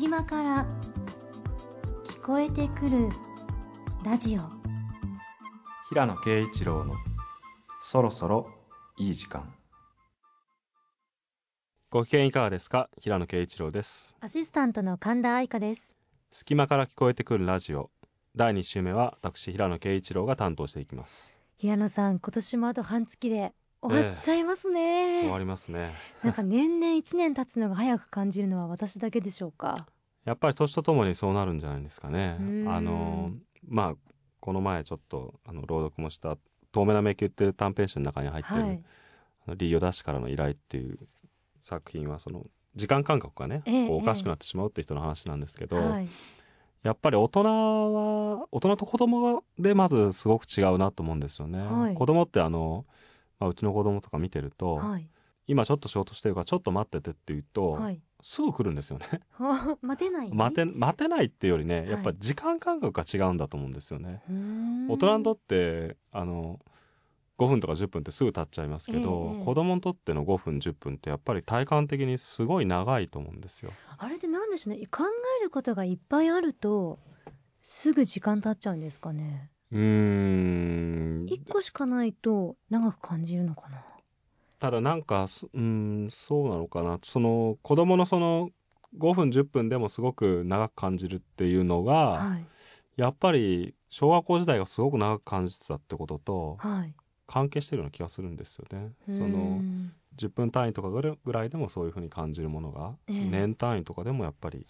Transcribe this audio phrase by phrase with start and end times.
[0.00, 0.66] 隙間から
[2.06, 3.10] 聞こえてくる
[4.02, 4.40] ラジオ。
[5.90, 6.94] 平野啓一郎の
[7.82, 8.48] そろそろ
[8.96, 9.52] いい時間。
[11.90, 12.88] ご機嫌いかがですか？
[12.98, 14.16] 平野啓一郎です。
[14.20, 15.92] アシスタントの神田愛花です。
[16.32, 17.90] 隙間から聞こえてくるラジオ。
[18.34, 21.38] 第2週目は私平野啓一郎が担当していきます。
[21.58, 23.52] 平野さん今年もあと半月で
[23.82, 25.94] 終わっちゃいますね、終わりますね。
[26.22, 29.86] なんか年々一年経つのが早く感じるのは私だけでしょうか？
[30.24, 32.36] やっぱり年とともにそうなるんじゃないですかね。
[32.38, 32.68] うん。
[32.68, 33.30] あの
[33.66, 33.94] まあ
[34.40, 36.36] この前ちょっとあの朗読もした
[36.72, 38.82] 「透明な迷宮」っていう短編集の中に入ってる、はい。
[39.46, 40.98] あのリーヨダッシュからの依頼っていう
[41.60, 46.08] 作品はその時間感覚がね、ええこうおかしくなってしまうっていう人の話なんですけど、はい。
[46.82, 51.58] やっぱり大人は大人と子供でまずすごく違うなと思うんですよね。
[51.60, 51.94] はい。
[51.94, 52.86] 子供ってあの、
[53.40, 55.08] まあ、うちの子供とか見てると、はい。
[55.46, 58.00] 今ちょっと仕事してるからちょっと待っててって言うと、はい。
[58.22, 59.06] すぐ来るんですよね。
[59.32, 60.32] は 待てない？
[60.32, 61.90] 待て待てないっていうよりね、い。
[61.90, 64.22] やっぱり時間感覚が違うんだと思うんですよね。
[64.88, 66.60] 大人にとってあの
[67.38, 73.72] 5分とか10分ってすぐ経っちゃいますけど、ええ子供にとっての5分10分ってやっぱり体感的にすごい長いと思うんですよ。
[73.96, 74.86] あれってなんでしょうね。
[74.86, 75.04] 考
[75.40, 76.98] えることがいっぱいあると
[77.62, 81.26] すぐ時間経っちゃうんですかねうーん。
[81.26, 83.82] 一個しかないと長く感じるのかな？
[84.58, 86.98] ただなんかそうんそうなのかな。
[87.02, 88.50] その子供のその
[88.98, 92.50] 5分10分でもすごく長く感じるっていうのが、はい。
[92.96, 96.94] やっぱり小学校時代がすごく長く感じてたってこととはい。
[97.26, 98.92] 関係してるような気がするんですよね。
[99.06, 99.94] そうのん。
[100.16, 103.14] 10分単位とかぐらいでもそういうふうに感じるものが、ええ。
[103.20, 104.66] 年単位とかでもやっぱり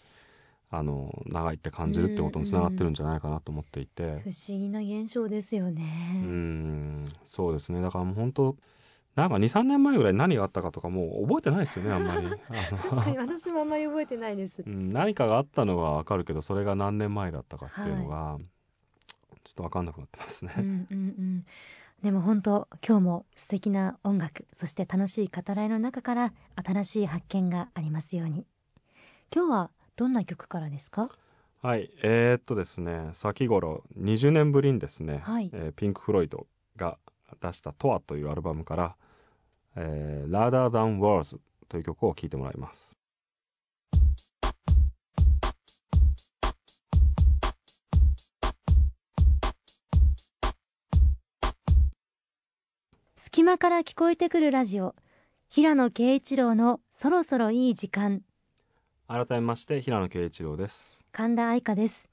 [0.73, 4.21] あの長いって感じるってことにつながってるんじゃないかなと思っていて。
[4.21, 7.83] 不思議な現象ですようねんそうですね。
[7.83, 8.57] だからもう本当
[9.17, 12.29] なんか23年前ぐらいに何があったかとかもう覚えてないですよねあんまり。
[12.89, 13.19] 確かに。
[13.19, 14.63] 私もあんまり覚えてないです。
[14.65, 18.39] うん、何かがあったのはわかるけどそれが何年前だったかっていうのが、
[19.43, 20.55] ちょっとわかんなくなってますね。
[20.57, 21.45] うんうんうん。
[22.03, 26.33] でも本当今日も素敵な音楽そして楽しい語らいの中から
[26.65, 28.47] 新しい発見がありますように。
[29.35, 31.11] 今日はどんな曲からですか？
[31.61, 35.51] はいえー、っとですね先頃20年ぶりにですね、はい。
[35.53, 36.47] えーピンク・フロイド
[36.77, 36.97] が
[37.43, 38.97] 出した「トア」というアルバムから
[39.77, 41.39] 「えー、Rather Than Words」
[41.69, 42.97] という曲を聴いてもらいます。
[53.17, 54.95] 隙間から聞こえてくるラジオ。
[55.51, 58.23] 平野啓一郎のそろそろいい時間
[59.11, 61.03] 改めまして平野啓一郎です。
[61.11, 62.09] 神田愛花です、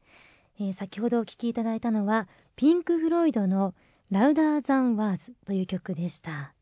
[0.59, 3.75] えー先ほどお聴きいただいたのはピンク・フロイドの
[4.09, 6.56] 「ラウダー・ザン・ワーズ」という曲でした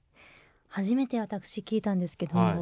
[0.67, 2.55] 初めて私聞いたんですけども、はい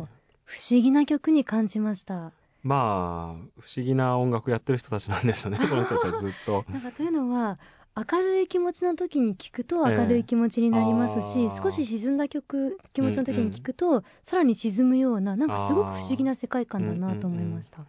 [0.46, 2.32] 不思議な曲に感じました
[2.62, 6.66] まあ不思議な音楽やってる人たちなんですよねこの人たちはずっと。
[6.70, 7.58] なんかというのは
[7.96, 11.64] 明るい気持ちの時に聞くと明るい気持ちになりますし、えー。
[11.64, 17.86] 少し沈んだ曲気持ちの時に聞くと、さらに沈むようななんかすごく不思議な世界観だなと思いました。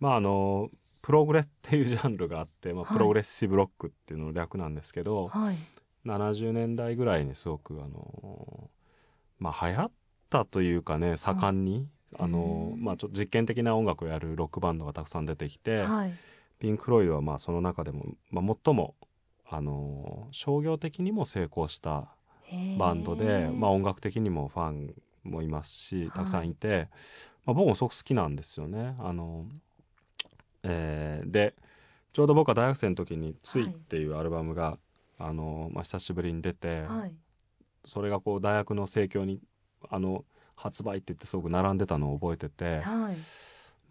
[0.00, 0.70] まああの
[1.02, 2.92] プログレっていうジャンルがあって、まあ、はい。
[2.94, 5.56] プログレッシブロックっていうのの略なんですけど、はい、
[6.04, 8.70] 70年代ぐらいにすごくあの
[9.38, 9.90] まあ流行っ
[10.30, 11.86] たというかね盛んに、
[12.18, 16.14] あのうんまあちょっと実験的な音楽をやるロックバンドがたくさん出てきて、はい、
[16.58, 18.94] ピンク・フロイドはまあその中でも、まあ、最も
[19.48, 22.08] あの商業的にも成功した
[22.78, 26.88] バンドで、まあ、音楽的にもファンもいますしたくさんいて、
[27.44, 28.96] まあ、僕もすごく好きなんですよね。
[28.98, 29.46] あの
[30.62, 31.54] えーで
[32.14, 34.78] ちょうど僕は大学生の時に「つい」っていうアルバムが、
[35.18, 37.14] あのまあ、久しぶりに出て、はい、
[37.84, 39.40] それがこう大学の盛況に
[39.90, 40.24] あの
[40.54, 43.16] 発売って言ってすごく並んでたのを覚えてて、はい、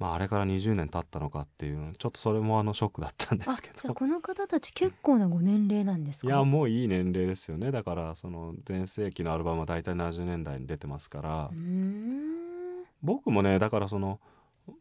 [0.03, 3.75] まあ、あれから20年経ったのかっていうちょっとそれもあのショックだったんであすけど。
[3.79, 6.27] じゃあこの方たち結構なご年齢なんですか？
[6.27, 7.71] いやもういい年齢ですよね。
[7.71, 11.51] だからその全盛期のアルバムは大体70年代に出てますから、
[13.01, 14.19] 僕もねだからその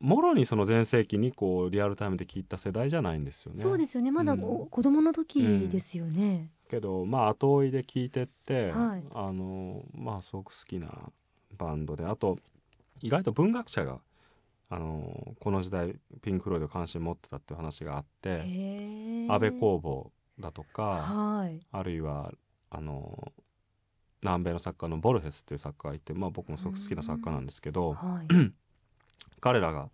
[0.01, 3.61] もろにその全盛期にこうリアルタイムで聞いた世代じゃないんですよね。
[3.61, 4.11] そうですよね。
[4.11, 4.43] まだうん。
[4.43, 9.05] お子供の時ですよね、けどまあ後追いで聞いてって、はい。
[9.15, 10.89] あのまあすごく好きな
[11.57, 12.41] バンドであと
[13.03, 14.01] 意外と文学者が
[14.73, 18.41] あのこの時代ピンク・フロイド関心持ってたっていう話があって
[19.29, 20.11] 安倍公房
[20.41, 21.61] だとかはい。
[21.71, 22.33] あるいは
[22.71, 23.35] あの
[24.23, 28.27] 南米の作家のボルヘスっていう作家がいて、まあ、僕もすごく好きな作家なんですけどはい。
[29.41, 29.91] 彼らが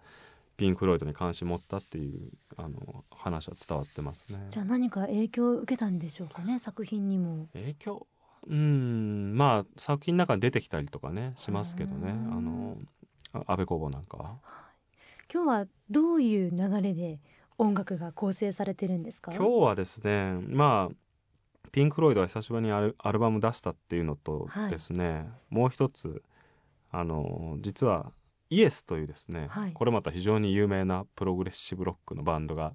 [0.56, 4.46] ピンク・フロイドに関心持ったっていうあの話は伝わってますね。
[4.50, 7.48] じゃあ何か影響を受けたんでしょうかね作品にも。
[7.52, 8.06] 影響？
[8.46, 12.12] うんまあ作品の中に出てきたりとかねしますけどね。
[12.12, 12.76] うんあの
[13.32, 14.38] あ安倍公房なんかは。
[15.32, 17.20] 今日はどういう流れで
[17.58, 19.32] 音楽が構成されてるんですか？
[19.32, 20.94] 今日はですねまあ
[21.70, 26.22] ピンク・ロイドが久しぶりにアルアルバム出したっていうのとですね、はい、もう一つ
[26.90, 28.12] あの実は
[28.48, 32.72] イエスというですね、はい、これまた非常に有名なプログレッシブロックのバンドが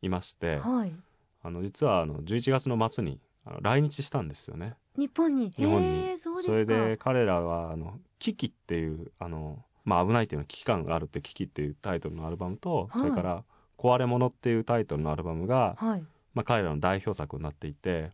[0.00, 0.92] いまして、はい、
[1.42, 3.18] あの実はあの11月の末に
[3.62, 4.74] 来日したんですよね。
[4.96, 5.50] 日本に。
[5.50, 6.18] 日本に。
[6.18, 13.44] そそれで彼らはあの「危機」っていうあの、まあ、危ないっていうの危機感があるって「危機」っていうタイトルのアルバムと、それから
[13.78, 16.04] 「壊れ物」っていうタイトルのアルバムが、はい。
[16.34, 18.10] まあ、彼らの代表作になっていて、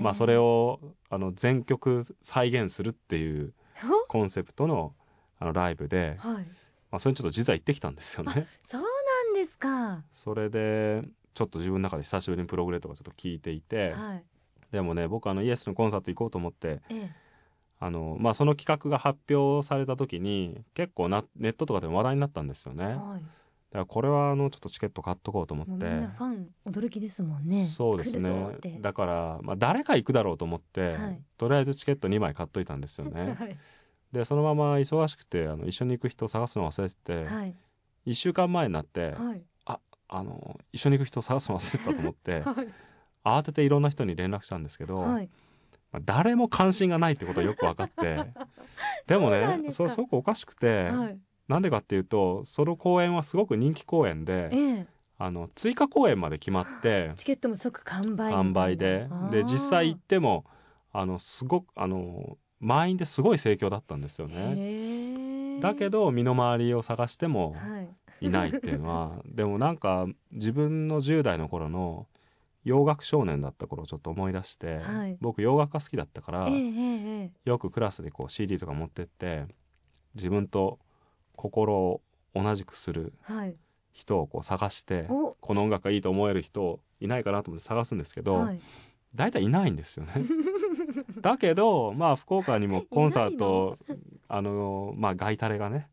[0.00, 3.54] まあ、それをあの全曲再現するっていう
[4.08, 4.92] コンセプトの
[5.38, 6.44] あのライブで、はい。
[6.90, 8.48] まあ、それにちょっと実は行ってきたんですよね。
[8.64, 8.88] そうな
[9.30, 10.02] んですか。
[10.10, 11.02] それで
[11.34, 14.24] ちょっと自分の中で久しぶりにプログレとかちょっと聞いていて、はい、
[14.72, 17.10] でもね僕あのイエスのコンサート行こうと思って、ええ、
[17.82, 22.84] あのまあ、その企画が発表された時に結構なネットとかでも話題になったんですよね。
[22.84, 22.94] はい。
[22.94, 23.22] だか
[23.72, 25.72] らこれはあのちょっとチケット買っとこうと思って。
[25.72, 27.64] みんなファン驚きですもんね。
[27.64, 28.58] そうですね。
[28.80, 33.56] だから、まあ、誰か行くだろうと思って、はい、とりあえずチケット2枚買っといたんですよね、 はい、
[34.12, 37.54] でそのまま忙しくてあの一緒に行く人を探すの忘れてて、はい、
[38.06, 42.66] 1週間前になって、はい、ああの一緒に行く人を探すの忘れてたと思って、 はい、
[43.24, 45.30] 慌てていろんな人に連絡したんですけど、はい
[45.92, 48.24] まあ、誰も関心がないってことはよく分かって。
[49.06, 54.86] でもねそれすごくおかしくて、はい、なんでかっていうとその公演はすごく人気公演で、ええ、
[55.18, 59.08] あの追加公演まで決まってチケットも即完売完売で。
[59.30, 60.44] で実際行っても
[60.92, 65.60] あのすごくあの満員ですごい盛況だったんですよね。
[65.60, 67.56] だけど身の回りを探しても
[68.20, 68.28] い。
[68.28, 72.06] ないっていうのは、はい、でもなんか自分の10代の頃の
[72.64, 79.46] 洋楽少年だった頃ちょっと思い出して、はい、僕洋楽が好きだったから、えー、よくクラスでこう CD とか持ってって
[80.14, 80.78] 自分と
[81.36, 82.02] 心を
[82.34, 83.12] 同じくする
[83.92, 88.60] 人をこう探して、この音楽がいいと思える人いないかなと思って探すんですけど、はい、
[89.14, 90.12] 大体いないんですよね。
[91.20, 93.78] だけどまあ福岡にもコンサート
[94.28, 95.88] あのまあガイタレがね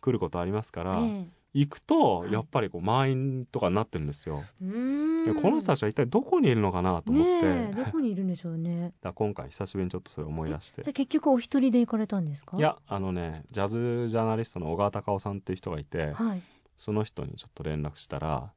[0.00, 1.28] 来ることありますから、ええ、
[1.58, 4.42] 行くとやっぱりこう満員とかになってるんですよ。
[4.60, 7.66] でこの人たちは一体どこにいるのかなと思って。
[7.72, 8.92] どこにいるんでしょうね。
[9.00, 10.82] だ今回久しぶりにちょっとそれ思い出して。
[10.82, 12.56] じゃ結局お一人で行かれたんですか？
[12.58, 16.42] いやあのねジャズジャーナリストの小川隆夫さんっていう人がいて、はい、
[16.76, 18.52] その人にちょっと連絡したら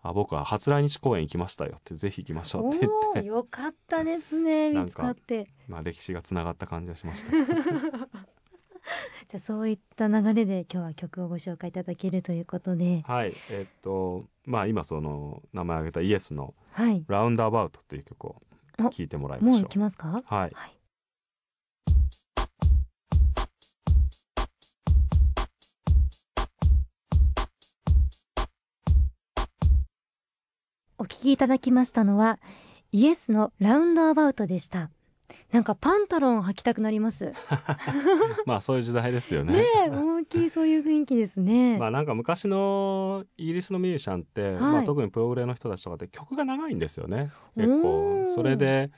[0.00, 3.24] あ僕は初来日公演行きましたよってぜひ行きましょうって言って。
[3.24, 5.48] よかったですね見つかって。
[5.66, 7.32] まあ歴史がつながった感じがしました
[9.28, 13.04] じゃあそういった流れで今日は曲をご紹介いただけるということで。
[13.06, 13.34] はい。
[13.50, 16.54] えー、っとまあ今その名前挙げたイエスの
[17.08, 18.42] 「ラウンドアバウト」という曲を
[18.78, 20.18] 聴いてもらいましょう、もう行きますか？
[20.24, 20.74] はい、はい。
[30.96, 32.38] お聞きいただきましたのは
[32.92, 34.90] イエスのラウンドアバウトでした
[35.52, 37.32] なんかパンタロン履きたくなります。
[38.46, 39.54] まあそういう時代ですよね。
[39.54, 41.78] ね思いっきりそういう雰囲気ですね。
[41.80, 47.30] まあなんか昔のイギリスのミュージシャンって、はい、まあ、特にプログレの人たちとかって曲が長いんですよね。
[47.56, 48.26] 結構。
[48.34, 48.90] それで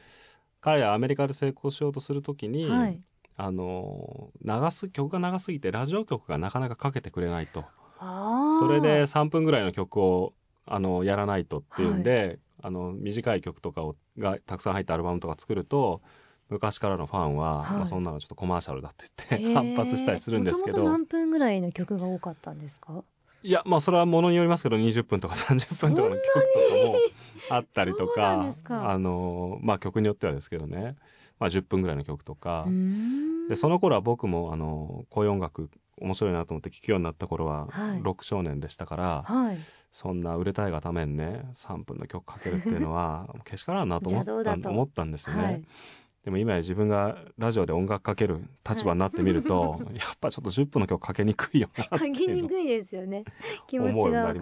[0.61, 3.00] 彼らアメリカで成功しようとするときに、はい、
[3.37, 7.65] あの長す曲が長すぎてラジオ曲がなかなかかけてくれないと。
[7.99, 10.32] それで3分ぐらいの曲を
[10.67, 16.00] あのやらないとっていうんで、はい、あの短い曲とかをがたくさん入ったアルバムとか作ると
[16.48, 20.82] 昔からのファンは、はい、まあ、そんなのちょっとコマーシャルだって言って反発したりするんですけど。
[20.84, 23.05] 何分ぐらいの曲が多かったんですか？
[23.43, 30.96] いやまあそれはものによりますけど20分とか30分とかの曲とかもあったりとかあの、まあ、曲によってはですけどね、
[31.38, 32.67] まあ、10分ぐらいの曲とか。
[33.48, 37.69] でその頃は僕もあのこういう音楽面白いなと思って聴くようになった頃は、
[38.02, 39.58] ロック少年でしたから、はい、
[39.90, 45.42] そんな売れたいがためにね3分の曲かけるっていうのはけしからんなと思った 思ったんですよね。
[45.42, 45.64] はい
[46.24, 53.24] でも今や自分がラジオで音楽かける立場になってみると、はい、やっぱちょっと10分の曲かけにくいよなかけにくいですよね。
[53.67, 54.34] 気持ちが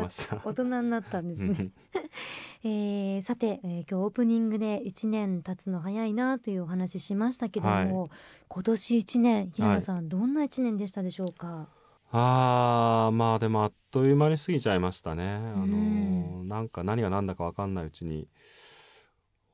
[0.45, 1.71] 大人になったんですね、
[2.65, 8.11] えー、さて、えー、今日オープニングで1年経つの早いなというお話ししましたけども、はい、
[8.49, 11.69] 今年1年平野さん、はい、どんな1年でしたでしょうか？
[12.11, 18.27] あーまあでもあっという間に過ぎちゃいましたね、あのなんか何が何だか分かんないうちに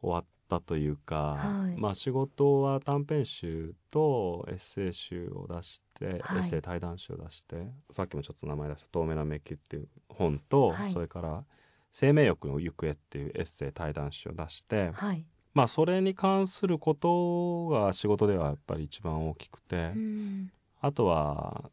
[0.00, 7.56] 終わっったというか、はい、まあ仕事は短編集とエッセイ集を出して、はい、エッセイ対談集を出して
[7.90, 11.44] さっきもちょっと名前出した「透明な迷宮」っていう本と、はい、それから
[11.90, 14.92] 「生命欲の行方」っていうエッセイ対談集を出して、
[15.54, 19.92] まあそれに関することが仕事ではやっぱり一番大きくて、
[20.80, 21.70] あとは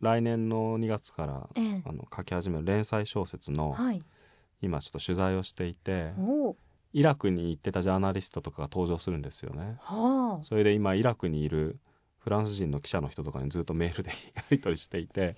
[0.00, 4.02] 来年の2月から、ええ、あの書き始める連載小説の、はい、
[4.60, 6.12] 今ちょっと取材をしていて
[6.92, 9.76] イラクに行ってたジャーナリストとかが登場するんですよね。
[9.80, 11.78] はあ、それで今イラクにいる
[12.18, 15.36] フランス人の記者の人とかにずっとメールでやり取りしていて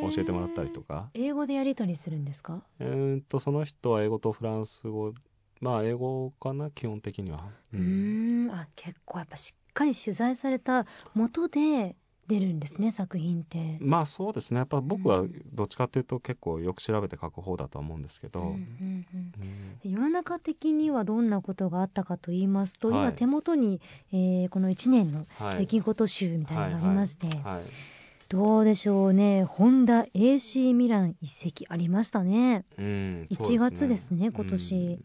[0.00, 1.10] 教えてもらったりとか。
[1.14, 2.62] 英語でやり取りするんですか？
[2.80, 5.12] えっとその人は英語とフランス語。
[5.60, 7.44] まあ英語かな基本的には。
[7.72, 8.50] うん。
[8.50, 11.94] あ結構やっぱしっかり取材された元で
[12.26, 13.76] 出るんですね作品って。
[13.80, 14.58] まあそうですね。
[14.58, 19.06] やっぱ僕はどっちかっていうと結構よく調べて書く方だと思うんですけど、うんうん
[19.84, 23.80] うん、世の中的にはどんなことがあったかと言いますと、はい、今手元に、
[24.12, 25.26] えー、この1年の
[25.58, 27.62] 出来事集みたいなのがありまして、はい
[28.30, 29.44] どうでしょうね。
[29.44, 34.98] ホンダ AC ミラン一席ありましたね、うん、1月ですね今年。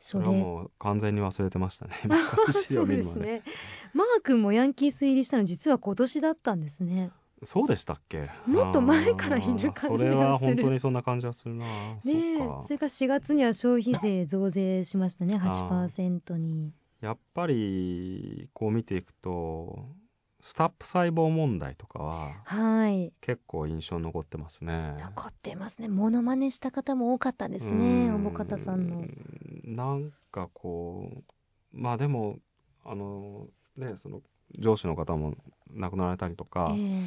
[0.00, 1.92] うんそれはもう完全に忘れてましたね。
[2.50, 3.42] そうですね。
[3.92, 7.10] マー君もヤンキース入りしたの実は今年だったんですね。
[7.42, 8.28] そうでしたっけ？
[8.46, 9.98] もっと前からいる感じがする。
[9.98, 11.66] それは本当にそんな感じがするな。
[11.66, 12.86] ねそれか。
[12.86, 15.36] ら4月には消費税増税しましたね。
[15.36, 16.72] 8%に。
[17.00, 19.86] やっぱりこう見ていくと
[20.40, 24.94] スタップ細胞問題とかは、はい、結構印象に残ってますね。
[24.98, 25.88] 残ってますね。
[25.88, 28.10] モノマネした方も多かったですね。
[28.10, 29.04] おぼかたさんの。
[29.64, 31.22] なんかこう、
[31.72, 32.38] まあでも
[32.84, 34.22] あのねその
[34.58, 35.34] 上司の方も
[35.72, 37.02] 亡くなられたりとか、えー、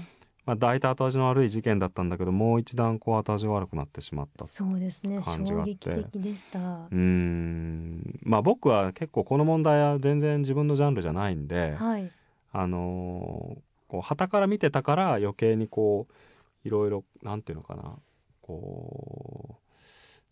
[0.45, 5.23] まあ大体後味の悪い事件だったんだけど、もう一段こう後味が悪くなってしまったそうですね。
[5.23, 6.87] 衝撃的でした。
[6.91, 11.75] うん、まあ僕は結構この問題は全然自分のジャンルじゃないんで。
[11.79, 12.11] はい
[12.53, 13.57] あの
[13.87, 17.95] こう旗から見てたから余計にこういろいろなんていうのかな。
[18.41, 19.63] こう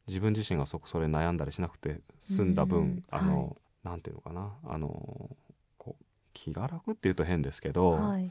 [0.07, 4.51] 自分自身がそそれ悩んだりしなくて済んだ分、あの、はい、なんていうのかな。
[4.65, 5.29] あの
[5.77, 8.29] こう気が楽っていうと変ですけど、はい、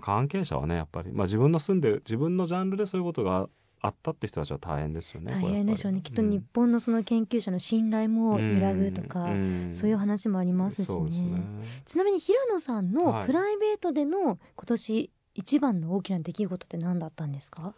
[0.00, 3.48] 関係者はねやっぱり、まあ、自分の住んでる自分のジャンルでそういうことが
[3.82, 5.32] あったって人たちは大変ですよね。
[5.32, 6.00] 大変でしょうね。
[6.02, 11.10] きっと日本のその研究者の信頼も揺らぐとか、うん、そういう話もありますしね。
[11.22, 11.42] ね
[11.86, 17.74] ちなみに平野さんのプライベートでの今年一番の大きな出来事って何だったんですか？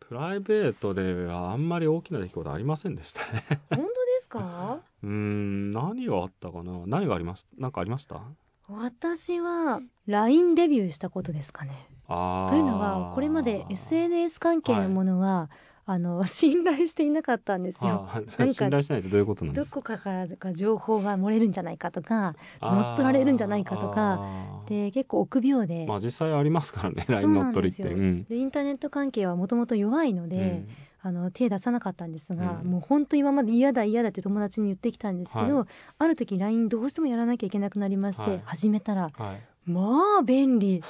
[0.00, 3.44] プライベートではあんまり大きな出来事ありませんでしたね。
[3.70, 3.88] 本当で
[4.20, 4.80] すか？
[5.02, 6.82] うん何があったかな？
[6.86, 7.48] 何がありました。
[7.58, 8.20] 何かありました？
[8.68, 11.72] 私は LINE デビューしたことですかね。
[12.08, 18.08] というのはこれまで SNS 関係のものは、はい、あの 信頼していなかったんですよ。
[18.28, 19.76] 信頼しないとどういうことなんですか？
[19.76, 24.20] どこかからか情報が漏れるんじゃないかとか乗っ取られるんじゃないかとか
[24.66, 27.82] で結構臆病で、まあ、実際ありますからね LINE 乗っ取りって。
[27.84, 30.64] でインターネット関係はもともと弱いので、
[31.04, 35.66] うん、あの手出さなかったんですが、うん、もう本当今まで嫌だ嫌だって友達に言ってきたんですけど、はい、
[35.98, 40.82] ある時 LINE どうしてもやらなきゃいけなくなりまして、はい、始めたら、はいまあ便利。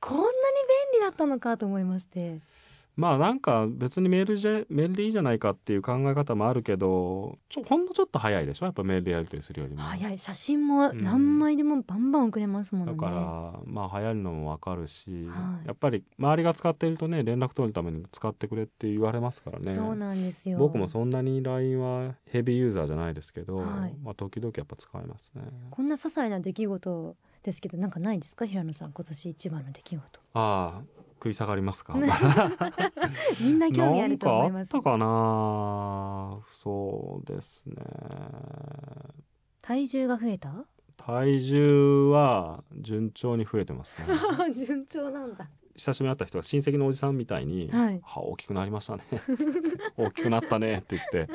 [0.00, 0.28] こんなに
[0.92, 2.40] 便利だったのかと思いまして。
[3.00, 8.66] まあなんか別にメールじゃメールでいいじゃないかっていう考え方もあるけどちょほんのちょっと早いでしょ？
[8.66, 9.80] やっぱメールでやり取りするよりも。
[9.80, 10.18] 早い。
[10.18, 19.72] 写真も何枚でもバンバン送れますもんね、うん、だからまあ流行るのもわかるし、はい、やっぱり周りが使っているとね連絡取るために使ってくれって言われますからね。
[19.72, 20.58] そうなんですよ。
[20.58, 25.42] 僕もそんなに LINE はヘビーユーザーじゃないですけど、はい、まあ時々やっぱ使いますね。
[25.70, 28.44] こんな些細な出来事ですけどなんかないですか？
[28.44, 30.20] 平野さん今年一番の出来事。
[30.34, 30.82] ああ
[31.22, 31.94] 食い下がりますか？
[33.42, 36.38] みんな興味あると思いますあったかな？
[36.44, 37.76] そうですね。
[39.60, 40.52] 体重が増えた？
[40.96, 44.08] 体重は順調に増えてますね。
[44.54, 49.04] 順調なんだ久しぶりに会った人が親戚のおじさんみたいに「はい、は大きくなりましたね。
[49.96, 51.32] 大きくなったね」って言って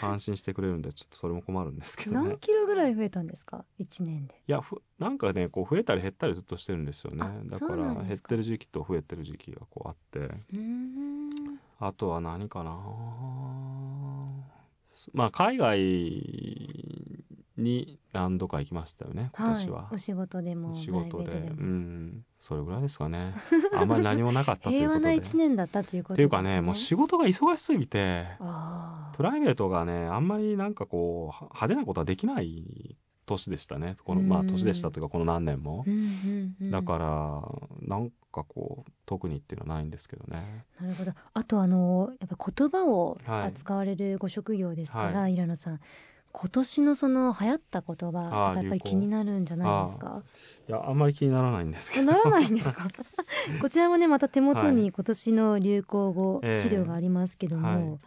[0.00, 2.28] 感心してくれるんでちょっとそれも困るんですけどね。
[2.28, 4.34] 何キロぐらい増えたんですか？1年で。
[4.46, 7.24] いやふなんかねこう増えたり減ったりずっとしてるんですよね。
[7.46, 10.30] だから減ってる時期と増えてる時期がこうあって。
[11.78, 12.72] あとは何かな。
[15.12, 15.78] まあ海外
[17.56, 21.32] に何度か行きましたよね今年は、はい、お仕事でも仕事で。
[21.32, 23.34] うんそれぐらいですかね。
[23.74, 25.00] あんまり何もなかったということで。
[25.00, 28.26] 平和な一年だったということです、ね、っていうかねもう仕事が忙しすぎて
[29.16, 33.96] プライベートがねあんまりなんかこう派手なことはできない年でしたね。
[34.04, 35.84] このまあ年でしたというかこの何年も、
[36.70, 40.64] だからなんかこう特にっていうのはないんですけどね。
[40.80, 41.12] なるほど。
[41.34, 45.80] あとあのやっぱ言葉を扱われるご職業ですから、はい、平野さん
[46.38, 50.22] 今年のその流行った言葉やっぱり気になるんじゃないですか？
[50.68, 52.06] いやあんまり気にならないんですけど。
[52.06, 52.88] ならないんですか？
[53.62, 57.76] こちらもねまた手元に今年の流行語資料がありますけども、はい。
[57.76, 57.98] えーはい、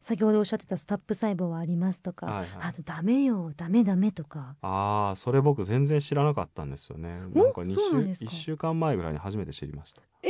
[0.00, 4.56] 先ほどおっしゃってたスタップ細胞はありますとか、はいはい、あとダメよダメダメとか。
[4.60, 7.08] ああそれ僕全然知らなかったんですよね。
[7.10, 7.72] なんか2
[8.18, 10.02] 週1週間前ぐらいに初めて知りました。
[10.24, 10.28] え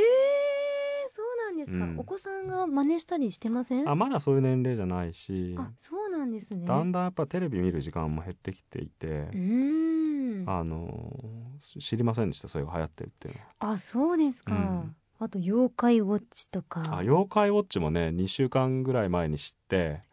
[1.64, 3.88] ですか、うん、お子さんが真似したりしてません？
[3.88, 5.54] あまだそういう年齢じゃないし。
[5.58, 6.66] あそうなんですね。
[6.66, 9.28] だんだんやっぱテレビ見る時間も減ってきていて。
[9.34, 10.44] うん。
[10.46, 11.16] あの
[11.60, 12.48] 知りませんでした？
[12.48, 13.40] それが流行ってるっていうの。
[13.60, 14.96] あそうですか、うん。
[15.20, 16.82] あと妖怪ウォッチとか。
[16.90, 20.02] あ妖怪ウォッチもね2週間ぐらい前に知って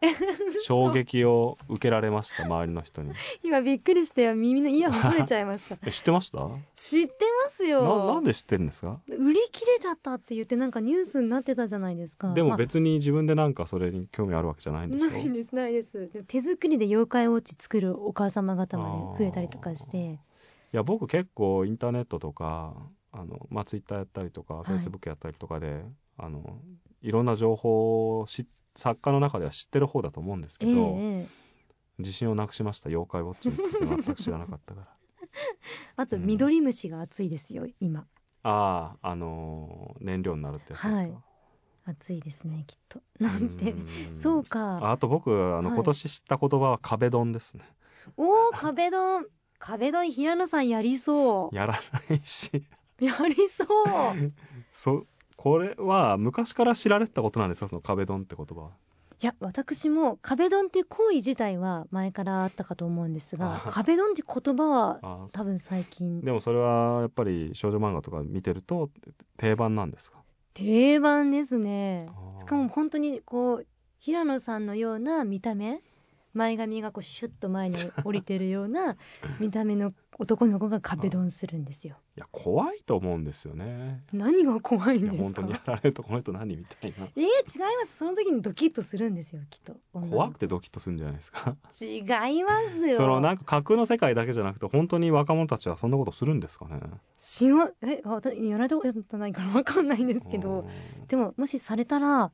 [0.64, 3.12] 衝撃を受けられました周りの人に。
[3.42, 5.76] 今びっくりして耳のイヤホン取れちゃいました。
[5.90, 6.48] 知ってました？
[6.74, 7.12] 知って
[7.44, 8.06] ますよ。
[8.06, 9.00] ななんで知ってるんですか？
[9.08, 12.32] 売り切れちゃったって言ってなんかニュースになってたじゃないですか。
[12.32, 16.08] でも別に自分でなんかそれに興味あるわけじゃないんでしょないですないです。
[16.26, 19.98] 手作りで妖怪ウォッチ作るお母様方まで増えたりとかして。
[19.98, 22.74] いや僕結構インターネットとか
[23.12, 25.84] あの、まあ、ツイッターやったりとか、フェイスブックやったりとかで
[26.16, 26.58] あの
[27.02, 28.26] いろんな情報を
[28.74, 31.26] 作家の中では知ってる方だと思うんですけど、えー、
[31.98, 32.88] 自信をなくしました。
[32.88, 34.88] 妖怪ウォッチについて全く知らなかったから。
[35.96, 38.06] あと、ミドリムシが熱いですよ今。
[38.44, 41.14] あああのー、燃料になるってやつですか、はい。
[41.84, 43.00] 暑いですねきっと。
[43.18, 43.74] なんて。
[44.16, 44.90] そうか。
[44.90, 47.64] あと僕あの、はい、今年知った言葉は壁ドンですね。
[48.16, 49.26] おお壁ドン。
[49.58, 51.56] 壁ドン平野さんやりそう。
[51.56, 51.74] やら
[52.08, 52.64] ないし。
[53.00, 54.32] やりそう。
[54.70, 55.06] そ
[55.42, 57.68] これは昔から知られてたことなんですか？
[57.68, 58.70] その壁ドンって言葉
[59.20, 66.20] いや私も壁ドンっていう行為自体は前からあったかと思うんですが壁ドンって言葉は 多分最近。
[66.20, 68.88] でもそれはやっぱり少女漫画とか見てると
[69.36, 70.18] 定番なんですか？
[70.54, 72.08] 定番ですね。
[72.40, 73.66] しかも本当にこう
[73.98, 75.80] 平野さんのような見た目
[76.34, 78.96] 前髪がこうシュッと前に降りてるような
[79.40, 81.96] 見た目の男の子が壁ドンするんですよ。
[82.16, 84.04] いや怖いと思うんですよね。
[84.12, 85.22] 何が怖いんですか？
[85.22, 87.06] 本当にやられるとこの人何みたいな。
[87.16, 87.28] えー、違い
[87.78, 87.96] ます。
[87.96, 89.76] その時にドキッとするんですよきっと。
[89.92, 91.56] 怖くてドキッとするんじゃないですか？
[91.80, 91.98] 違
[92.38, 92.96] いますよ。
[92.96, 96.80] そのなんか架空の世界だけじゃなくて本当に若者たちはそんなことするんですかね？
[97.16, 100.68] しわえ私やられたことないからわかんないんですけど、
[101.08, 102.30] でももしされたら。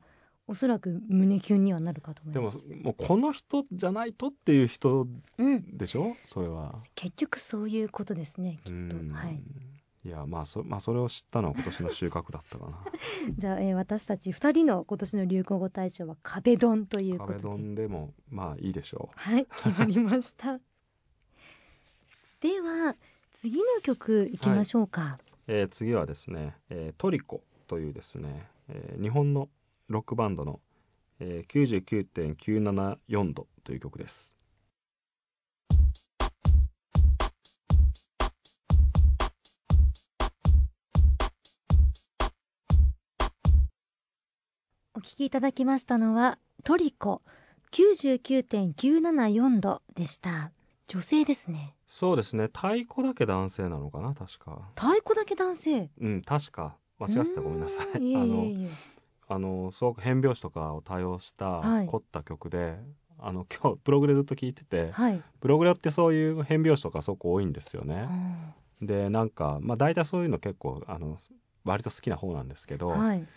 [0.49, 2.67] おそらく胸キュンにはなるかと思います。
[2.67, 5.07] でももうこの人じゃないとっていう人
[5.37, 6.73] でしょ、うん、それは。
[6.95, 8.95] 結局そういうことですねきっと。
[9.13, 9.39] はい。
[10.05, 12.83] いやまあそ,、まあ、それを知ったのは今年の収穫だったかな。
[13.37, 17.37] じゃあ、えー、私たち2人の今年の流行語大賞は壁ドンということで。
[17.37, 19.19] 壁ドンでもまあいいでしょう。
[19.19, 20.59] はい決まりました。
[22.41, 22.95] では
[23.29, 29.47] 次の曲いきましょうか、はい、えー、次はですね、えー、トリコというですね、えー、日本の
[29.89, 30.59] ロックバンドの、
[31.19, 34.35] えー、99.974度という曲です。
[44.93, 47.23] お聞きいただきましたのはトリコ
[47.71, 50.51] 99.974度でした。
[50.87, 51.75] 女性ですね。
[51.87, 52.45] そうですね。
[52.45, 54.69] 太鼓だけ男性なのかな確か。
[54.75, 55.89] 太鼓だけ男性。
[55.99, 56.75] うん確か。
[56.99, 57.41] 間違ってた。
[57.41, 57.87] ごめんなさい。
[57.93, 58.45] あの
[59.31, 62.77] あのすごく変拍子とかを多用した凝った曲で、はい、
[63.19, 68.09] あの 今日プログレずっと聴いてて、はい、プログレってそういう変拍子とかすごく多いんですよね。
[68.81, 71.17] でなんか、まあ、大体そういうの結構あの
[71.63, 73.27] 割と好きな方なんですけど、はい、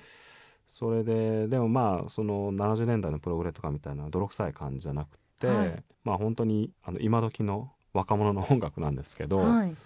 [0.67, 9.77] それででもまあその70年代のプログレとかみたいな泥臭い感じじゃなくて、はい、まあ本当にあの今時の若者の音楽なんですけど、はい、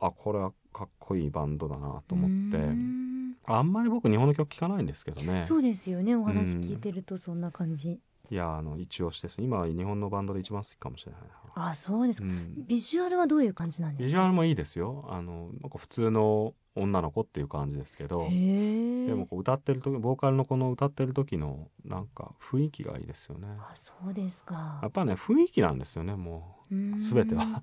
[0.00, 3.09] あこれはかっこいいバンドだなと思って。
[3.56, 5.42] あんまり僕日本の曲聴かないんですけどね。
[5.42, 6.14] そうですよね。
[6.16, 11.20] お話聞いてるとそんな感じ、いやあの一押しです今日本のバンドで一番好きかもしれない
[11.56, 14.04] あそうですか、うん、ビジュアルはどういう感じなんですか？
[14.04, 15.04] ビジュアルもいいですよ。
[15.08, 23.48] あのなんか普通の女の子っていう感じですけどでもこう歌ってる時ボーカルのこの歌ってる時のなんか雰囲気がいいですよね。
[23.58, 24.80] あそうですか。
[24.82, 27.62] やっぱね雰囲気なんですよねもう全ては。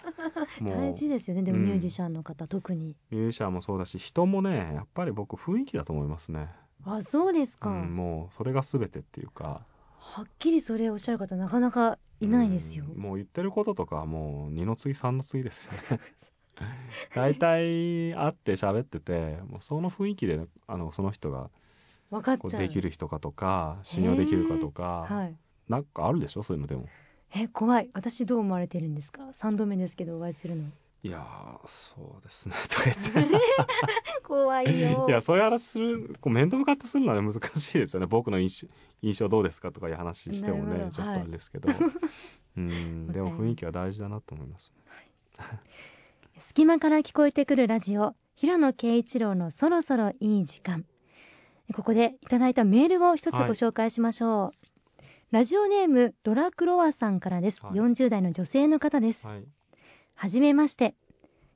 [0.60, 1.42] 大事ですよね。
[1.42, 2.96] でもミュージシャンの方、うん、特に。
[3.10, 6.48] ミュージシャンもそうだし人もねやっぱり僕雰囲気だと思いますね。
[6.84, 9.64] あそうですか、うん、もうそれが全てっていうか。
[10.00, 16.00] はっきりそれおっしゃる方なかなかいないですよ、うん、もう言ってることとかもう二の次三の次ですよね
[17.14, 21.50] 大体会って喋っててもうその雰囲気であのその人が
[22.10, 22.60] 分かっちゃう。
[22.60, 25.36] できる人かとか信用できるかとか、はい、
[25.68, 26.42] なんかあるでしょ？
[26.42, 26.86] そういうのでも。
[27.34, 27.90] え怖い。
[27.94, 29.32] 私どう思われてるんですか？
[29.32, 30.64] 三度目ですけどお会いするの。
[31.02, 31.26] いや
[31.64, 33.40] そうですねとか言って。
[34.22, 35.06] 怖いよ。
[35.08, 38.06] いやそういう話するこう面と向かってするのは難しいですよね。
[38.06, 38.68] 僕の印象
[39.00, 41.78] 印象どうですかとかいう話してもねちょっとあれですけど、はい、
[42.58, 43.06] うん。
[43.12, 44.74] でも雰囲気は大事だなと思います、
[45.38, 45.60] はい、
[46.40, 50.86] 隙間から聞こえてくるラジオ平野啓一郎のそろそろいい時間。
[51.74, 54.54] ここでいただいたメールを一つご紹介しましょう、はい
[55.32, 59.44] ラジオネームドラクロワさんからです、はい、40代の女性の方です、はい、
[60.16, 60.96] はじめまして。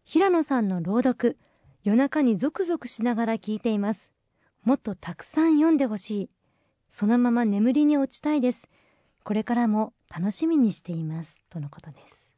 [0.04, 1.38] 平野さんの朗読
[1.82, 4.12] 夜中にゾクゾクしながら聞いています。
[4.62, 6.30] もっとたくさん読んでほしい。
[6.88, 8.68] そのまま眠りに落ちたいです。
[9.24, 11.40] これからも楽しみにしています。
[11.48, 12.30] とのことです。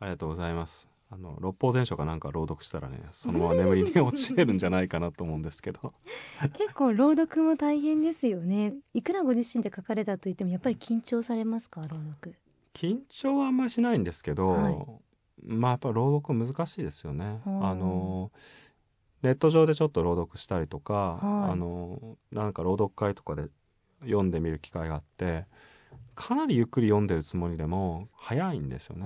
[0.00, 5.92] ありがとうございますあの六法全書かなんか朗読したらねそのまま眠りに落ちれるんじゃないかなと思うんですけど。
[6.56, 8.74] 結構朗読も大変ですよね。
[8.94, 11.82] いくらご自身で書かれたと言ってもやっぱり緊張されますか？
[11.82, 12.34] 朗読。
[12.72, 14.76] 緊張はあんまりしないんですけど、はい、
[15.44, 17.42] まあやっぱ朗読難しいですよね。
[17.44, 17.74] あ。
[17.74, 18.32] の
[19.20, 23.48] ネット上でちょっと朗読したりとか、はい、あのなんか朗読会とかで
[24.00, 25.44] 読んでみる機会があって
[26.14, 29.04] かなりゆっくり読んでるつもりでも早いんですよね。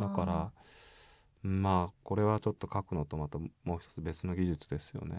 [0.00, 0.52] だから
[1.42, 5.16] まあこれはちょっと書くのとまたもう一つ別の技術ですよね。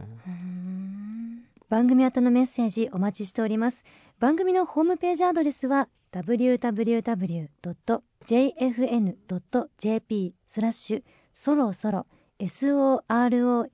[1.69, 3.85] 番組宛のメッセージお待ちしております。
[4.19, 7.55] 番組のホームページアドレスは www.jfn.jp
[10.45, 11.03] スラッシュ
[11.33, 12.05] そろそろ
[12.39, 13.69] SOROSORO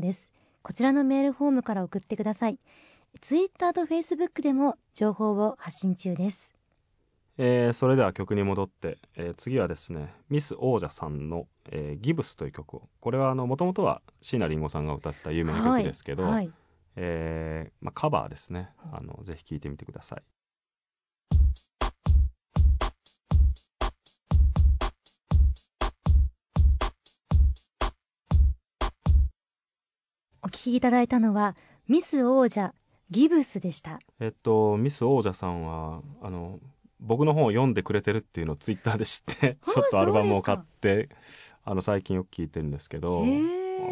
[0.00, 0.32] です。
[0.62, 2.58] こちらのメールフォームから送ってください。
[3.20, 6.52] ツイッターとフェイスブックでも情報を発信中です。
[7.42, 12.90] えー、それでは曲に戻って、えー、次はですねミス王者さんの、えー「ギブス」という曲を。
[13.00, 16.32] これはもともとは椎名林檎さんが歌った有名な曲ですけど、はい。
[16.32, 16.52] はい、
[16.96, 18.68] えまあ、カバーですね。
[18.92, 20.22] あのぜひ聴いてみてください。
[30.42, 31.56] お聴きいただいたのは
[31.88, 32.74] ミス王者
[33.10, 33.98] ギブスでした。
[34.18, 36.60] えっとミス王者さんはあの
[37.00, 41.08] 僕の本を読んでくれてるっていうのをツイッターで知って ちょっとアルバムを買って
[41.64, 43.24] あの最近よく聞いてるんですけど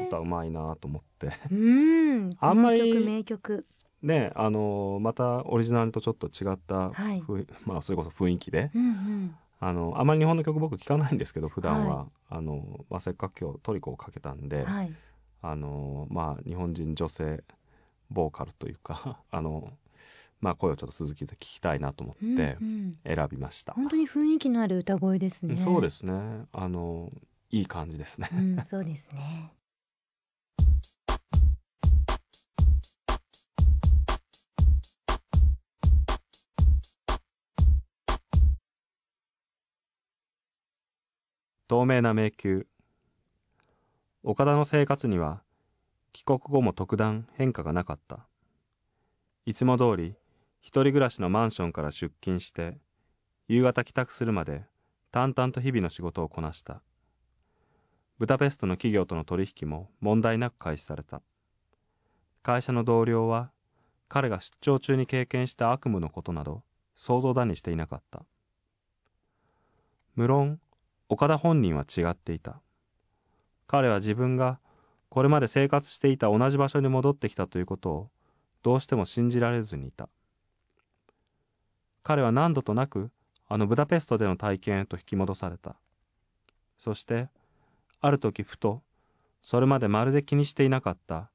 [0.07, 1.31] 歌うまいなと思って。
[1.51, 2.31] うん。
[2.41, 3.67] あんまり名曲。
[4.03, 7.23] ねあのまたオリジナルとちょっと違った、はい、
[7.67, 14.95] まあそれこそ雰囲気で、うんうん、あのあまり日本の曲僕聞かないんですけど普段は、はい、あのまあ、せっかく今日トリコをかけたんで、はい、
[15.43, 17.43] あのまあ日本人女性
[18.11, 19.73] ボーカルというか あの
[20.41, 22.59] まあ、声をちょっと続きで聞きたいなと思って
[23.05, 25.57] 選びました、うんうん、本当に雰囲気のある歌声ですね。
[25.59, 26.47] そうですね。
[26.53, 27.11] あの
[27.51, 29.53] いい感じですね、うん、そうですね。
[41.67, 42.65] 透明な迷宮。
[44.23, 45.43] 岡田の生活には
[46.13, 48.27] 帰国後も特段変化がなかった。
[49.45, 50.17] いつも通り一
[50.69, 52.77] 一人暮らしのマンションから出勤して
[53.49, 54.67] 夕方帰宅するまで
[55.11, 56.83] 淡々と日々の仕事をこなした。
[58.19, 61.23] ブダペストの企業との取引も問題なく開始された。
[62.43, 63.51] 会社の同僚は
[64.11, 66.63] 彼が出張中に経験した悪夢のことなど
[66.97, 68.27] 想像だにしていなかった。
[70.17, 70.61] 無論
[71.09, 72.61] 岡田本人は違っていた。
[73.67, 74.61] 彼は自分が
[75.09, 78.11] これまで生活していた同じ場所に戻ってきたということを
[78.63, 80.11] どうしても信じられずにいた。
[82.03, 83.11] 彼は何度となく
[83.49, 85.77] あのブダペストでの体験へと引き戻された。
[86.77, 87.29] そして、
[88.01, 88.83] ある時ふと、
[89.43, 91.31] それまでまるで気にしていなかった、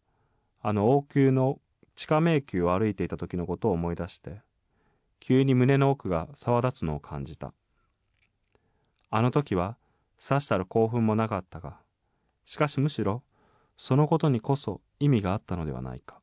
[0.62, 1.60] あの王宮の
[1.96, 4.42] 地下迷宮を歩いていた時のことを思い出して、
[5.20, 7.54] 急に胸の奥が騒立つのを感じた。
[9.10, 9.78] あの時は、
[10.20, 11.80] さしたる興奮もなかったが、
[12.46, 13.24] しかしむしろ、
[13.76, 16.22] そのことにこそ意味があったのではないか。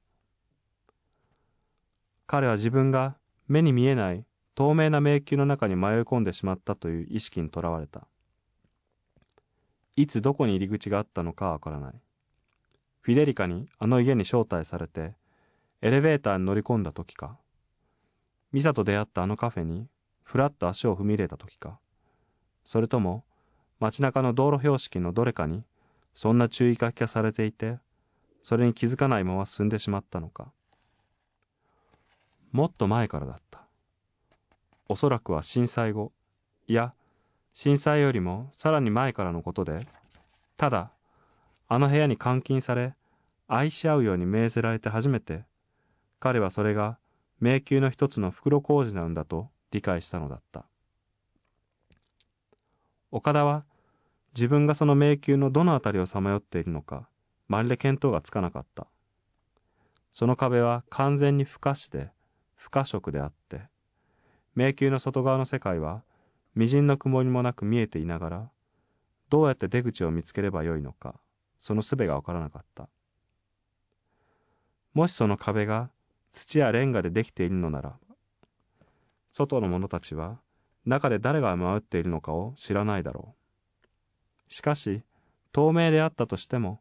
[2.27, 3.17] 彼は自分が
[3.49, 4.25] 目に見えない
[4.61, 8.07] 透明な迷宮の中に迷い込んでしまったという意識にとらわれた。
[9.97, 11.95] いつどこに入り口があったのかわからない。
[13.01, 15.15] フィデリカにあの家に招待されて、
[15.81, 17.39] エレベーターに乗り込んだ時か、
[18.53, 19.89] ミサと出会ったあのカフェに
[20.25, 21.81] ふらっと足を踏み入れた時か、
[22.63, 23.25] それとも
[23.79, 25.65] 街中の道路標識のどれかに
[26.13, 27.79] そんな注意書きがされていて、
[28.43, 30.53] それに気づかないまま進んでしまったのか。
[32.53, 33.60] もっと前からだった。
[34.91, 36.11] おそらくは震災後、
[36.67, 36.95] いや、
[37.53, 39.87] 震災よりもさらに前からのことで、
[40.57, 40.91] ただ、
[41.69, 42.97] あの部屋に監禁され、
[43.47, 45.45] 愛し合うように命ぜられて初めて、
[46.19, 46.99] 彼はそれが
[47.39, 50.65] 迷宮の一つの袋小路なんだと理解したのだった。
[53.13, 53.65] 岡田は
[54.35, 57.09] 自分がその迷宮のどのあたりをさまよっているのか、
[57.47, 58.89] まるで見当がつかなかった。
[60.11, 62.11] その壁は完全に不可視で、
[62.57, 63.71] 不可食であって、
[64.55, 66.03] 迷宮の外側の世界は、
[66.57, 68.51] 微塵の曇りもなく見えていながら、
[69.29, 71.15] どうやって出口を見つければよいのか、
[71.59, 72.89] その術がわからなかった。
[74.93, 75.91] もしその壁が
[76.33, 77.99] 土やレンガでできているのなら、
[79.33, 80.41] 外の者たちは
[80.85, 83.35] 中で誰が回っているのかを知らないだろ
[84.49, 84.53] う。
[84.53, 85.03] しかし、
[85.53, 86.81] 透明であったとしても、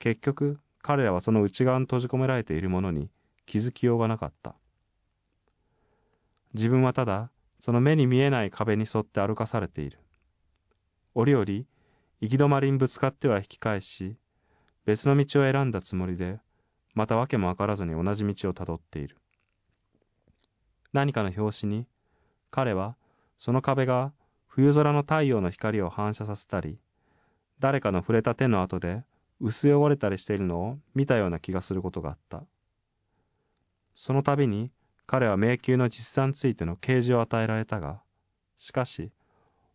[0.00, 3.08] 結局彼らはその内側に閉じ込められているものに
[3.46, 4.56] 気づきようがなかった
[6.54, 9.98] 自分はただその目に見えない壁に沿って歩かされている。
[11.14, 11.66] 折々行
[12.20, 14.16] き止まりにぶつかっては引き返し
[14.84, 16.40] 別の道を選んだつもりで
[16.94, 19.16] また訳も分からずに同じ道をたどっている。
[20.92, 21.86] 何かの拍子に
[22.50, 22.96] 彼は
[23.36, 24.12] その壁が
[24.46, 26.78] 冬空の太陽の光を反射させたり
[27.58, 29.02] 誰かの触れた手の跡で
[29.40, 32.44] 薄汚れたりしているのを見たような気がすることがあった。
[33.96, 34.70] その度に
[35.06, 38.00] 彼は迷宮の実際についての啓示を与えられたが
[38.56, 39.10] しかし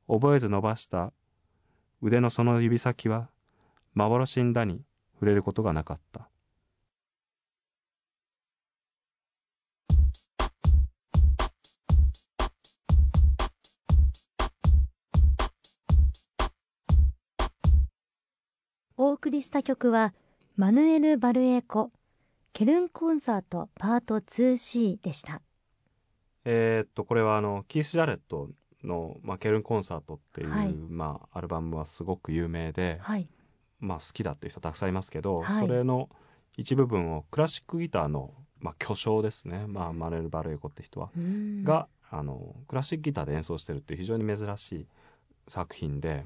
[0.08, 1.14] 覚えず伸ばした
[2.02, 3.30] 腕のその指先は
[3.94, 4.82] 幻にだに
[5.14, 6.30] 触れることがなかった。
[19.02, 20.14] お送りした曲は
[20.58, 21.90] マヌエル・バルエコ。
[22.60, 25.42] ケルンコンサートパート 2C でした。
[26.44, 28.50] えー、っとこれはあのキース・ジャレット
[28.84, 33.30] の、まあ、ケルンコンサートっていう、はい、まあ、アルバムはすごく有名で、はい、
[33.80, 36.10] まあ、好きだっていう人たくさんいますけど、はい、それの
[36.58, 41.12] 一部分をクラシックギターの、まあ、巨匠ですね、まあ、マネル・バルエコって人は
[41.64, 44.88] があのクラシックギターで演奏してるっていう非常に珍しい
[45.48, 46.26] 作品で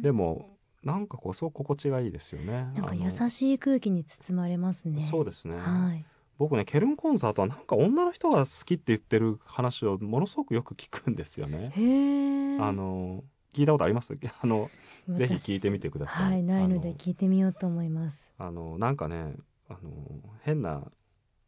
[0.00, 2.52] でもなんかこうすごく心地がいいですよね。
[2.52, 5.00] なんか優しい空気に包まれますね。
[5.00, 5.56] そうですね。
[5.56, 6.04] はい。
[6.38, 11.72] 僕ねケルンコンサートはなんか女の人が好きって言ってる話をものすごくよく聞くんですよね。
[11.74, 14.14] へあの聞いたことあります？
[14.40, 14.70] あの
[15.08, 16.32] ぜひ聞いてみてください。
[16.32, 18.32] はい、ないので聞いてみようと思います。
[18.38, 19.34] あのなんかね
[19.68, 20.84] あの変な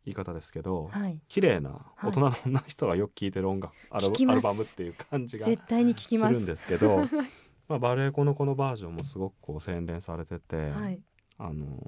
[0.05, 7.07] 言い方ですけど、はい、綺麗な大人の女の人がよく聴いてる音楽、はい、アルバムっていう感じが絶対に聞きますするんですけど
[7.71, 11.01] まあ、バレエコのこのバージョンもすごくこう洗練されてて、はい、
[11.39, 11.79] あの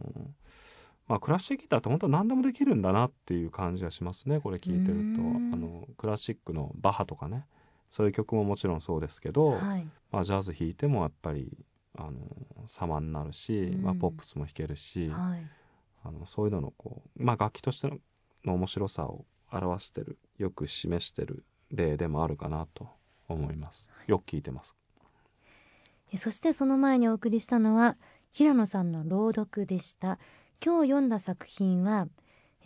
[1.08, 5.20] まあ、クラシックギターって本当何でもできるんだなっていう感じがしますねこれ聞いてると。
[5.20, 7.44] あのクラシックのバッハとかね。
[7.90, 11.50] そういう曲ももちろんそうですけど、はい、まあ、ジャズ弾いてもやっぱり
[11.98, 12.12] あの
[12.68, 15.46] 様になるし、まあ、ポップスも弾けるし、はい、
[16.04, 17.98] あのそういうののこう、まあ、楽器としての
[18.44, 22.88] の面白さを表してるよく示してる例でもあるかなと
[23.28, 23.90] 思います。
[24.06, 24.74] よく聞いてます
[26.16, 27.96] そしてその前にお送りしたのは
[28.32, 30.18] 平野さんの朗読でした
[30.64, 32.08] 今日読んだ作品は、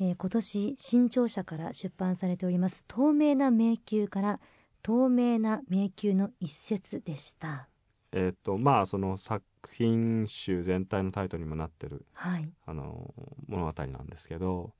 [0.00, 4.40] えー、今年新潮社から出版されております透明な迷宮から
[4.82, 7.68] 透明な迷宮の一節でした
[8.12, 13.12] えっ、とまあその作品集全体のタイトルにもなってる、はい、あの
[13.48, 14.72] 物語なんですけど、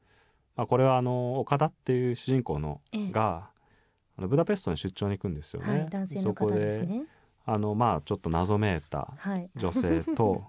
[0.55, 2.81] まあ、これはあの岡田っていう主人公の
[3.13, 3.51] が、
[4.17, 5.81] あのブダペストに出張に行くんですよね。
[5.81, 7.05] はい、男性の方ですね。
[7.47, 9.15] あのまあちょっと謎めいた
[9.55, 10.43] 女性と、はい、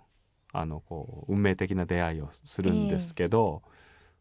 [0.54, 3.72] あのこう運命的な出会いをするんですけど、えー、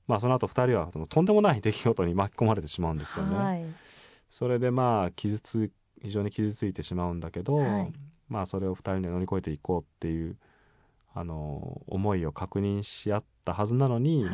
[0.09, 3.37] まあその後二人はそのとんでもない出来事に巻き込まれてしまうんですよね。
[3.37, 3.65] はい、
[4.31, 7.93] それでまあ傷つ非常に傷ついてしまうんだけど、はい、
[8.29, 10.37] まあそれを二人で乗り越えていこうっていう
[11.15, 14.27] あの思いを確認し合ったはずなのに、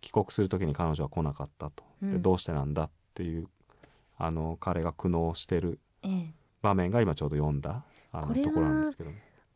[0.00, 1.82] 帰国する時に彼女は来なかったと。
[2.00, 3.48] でどうしてなんだっていう
[4.16, 5.80] あの彼が苦悩してる。
[6.04, 9.10] えー場面が今ちょうど読んだあのところなんですけど。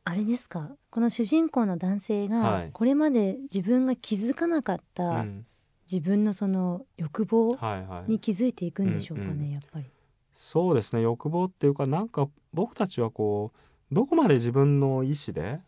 [0.06, 0.70] あれですか？
[0.90, 5.24] この主人公の男性がこれまで自分が気づかなかった
[5.90, 7.56] 自分のその欲望
[8.06, 9.86] に気づいていくんでしょうかね、やっぱり。
[10.34, 15.60] そうですね欲望っていうかなんか僕たちはこうどこまで自分の意思で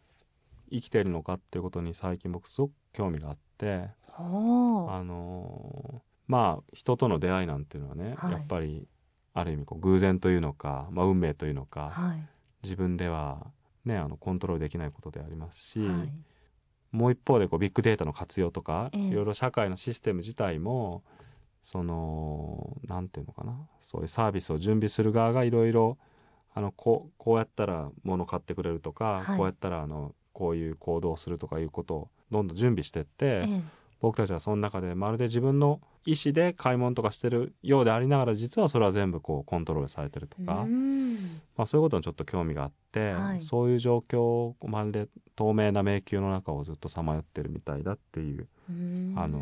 [0.70, 8.86] 生きてるのかっていうことに最近僕すごく興味があって、はあ、あのまあ人との出会いなんていうのはね、はい、やっぱり
[9.36, 12.26] ある意味こう偶然というのか、まあ、運命というのか、はい、
[12.62, 13.46] 自分では、
[13.84, 16.12] ね、あのコントロールできないことでありますし、はい、
[16.90, 21.02] もう一方でこうビッグデータの活用とか、えー、いろいろ社会のシステム自体も
[21.62, 25.98] そのなんていうのかなそういうサービスを準備する側がいろいろ
[26.54, 33.62] あのこうこうやったら物買ってくれるとか、はい、こうやったらあのこういう行動をするとかいうことをどんどん準備してって、えー、
[34.00, 40.64] 僕たちはその中でまるで自分の意思で買い物とかしてるようでありながら実はそれは全部こうコントロールされてるとか、
[41.56, 48.46] まあ、そういうことにちょっと興味があって、はい、そういう状況をまるで透明な迷宮の中をずっとさまよってるみたいだっていう
[49.16, 49.40] あの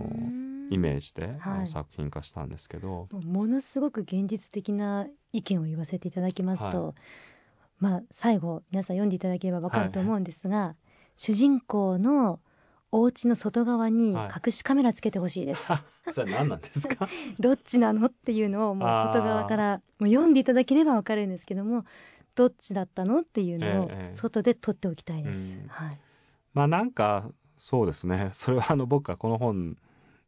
[0.71, 3.09] イメージで、あの作品化したんですけど。
[3.13, 6.95] ものすごく現実的な意見を言わせていただきますと、はい、
[7.81, 10.77] まあ最後皆さん読んでいただければ分かると思うんですが、はい、
[11.17, 12.41] 主人公の
[12.97, 17.09] お家の外側に隠しカメラつけてほしいです、はい、それ何なんですか？
[17.41, 21.85] どっちなのっていうのをもう外側からもう読んでいただければわかるんですけども
[22.37, 25.99] どっちだったのっていうのを外で撮っておきたいです、えー、はい、
[26.53, 28.31] まあなんかそうですね。
[28.35, 29.77] それはあの僕はこの本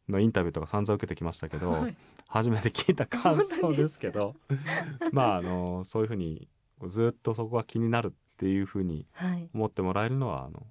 [0.09, 1.95] のインタビューとか散々受けてきましたけど、はい、
[2.27, 4.35] 初めて聞いた感想ですけど
[5.13, 6.49] まああのそういうふうに
[6.87, 9.07] ずっとそこが気になるっていうふうに
[9.53, 10.67] 思ってもらえるのは、あの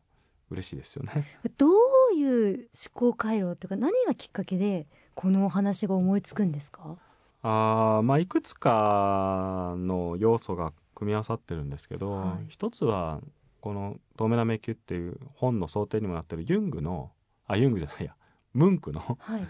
[0.51, 1.27] 嬉しいですよね。
[1.59, 6.97] どういう思考回路というか何がきっかけでこのお話が思いつくんですか？
[7.43, 13.21] あまあいくつかの要素が組み合わさってるんですけど、はい、一つは
[13.61, 17.11] この「透明な迷宮」っていう本の想定にもなってるユングの
[17.47, 18.15] あユングじゃないや
[18.55, 19.47] ムンクの、はい、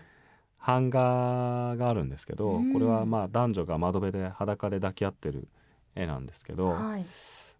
[0.65, 5.49] 版画があるんですけど、これはまあ男女が窓辺で裸で抱き合ってる
[5.95, 7.07] 絵なんですけど、はい、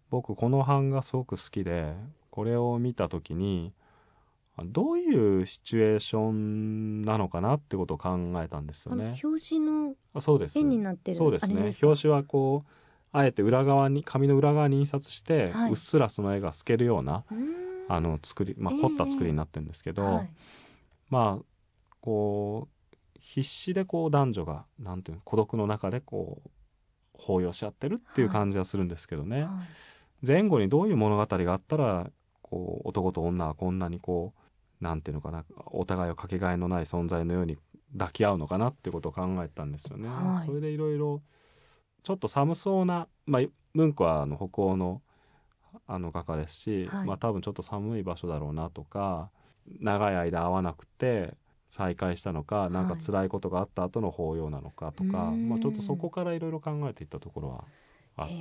[0.09, 1.95] 僕この版画すごく好きで
[2.37, 3.73] これを見た時に
[4.63, 9.15] どういうシチュエーションなのかなってことを考えたんですよね。
[9.23, 9.95] 表紙の
[10.55, 11.71] 絵になってるそうですね。
[11.81, 12.69] 表紙はこう
[13.11, 17.23] あえて裏側に紙の裏側に印刷して、はい、うっすらその絵が透けるような
[17.87, 20.29] あの作り、まあ、凝った作りになってるんですけど、えーはい、
[21.09, 21.45] まあ
[22.01, 32.11] こう必死でこう男女がなんていうの孤独の中でこう抱擁し合ってるっていう感じはするんですけどね、はい、前後にどういう物語があったら
[32.49, 34.33] こう男と女はこんなにこ
[34.81, 37.57] うなんていうのかなお互いをかけがえのない存在のように
[37.97, 40.07] 抱き合うのかなってことを考えたんですよね。
[40.07, 41.21] はい、それでいろいろ
[42.03, 43.41] ちょっと寒そうな、まあ、
[43.73, 45.01] ムンクはあの北欧の
[45.85, 49.29] あの画家ですし、はい、まあ多分ちょっと寒い場所だろうなとか
[49.79, 51.35] 長い間会わなくて
[51.69, 57.65] 再会したのか何か辛いことがあった後の抱擁なのかとか、はい、まあ、ちょっとそこからいろいろ考えていったところは
[58.15, 58.33] あって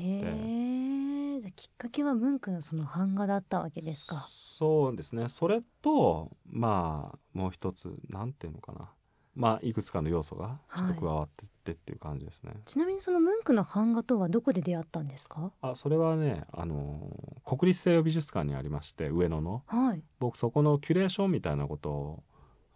[1.41, 4.17] じゃきっかけはムンクのその版画だったわけですか。
[4.29, 5.29] そうですね。
[5.29, 8.91] それとまあもう一つなんていうのかな。
[9.35, 15.53] まあいくつかの要素がちょっと加わってってっていう感じですね、はい、ちなみにそのムンクの版画とはどこで出会ったんですか？
[15.61, 17.11] あそれはねあの
[17.45, 22.23] 国立西洋美術館にありまして上野の、はい、僕そこのキュレーションみたいなことを